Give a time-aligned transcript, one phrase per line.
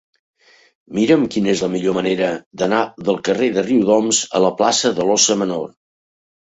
[0.99, 2.31] Mira'm quina és la millor manera
[2.63, 5.73] d'anar del carrer de Riudoms a la plaça de l'Óssa Menor.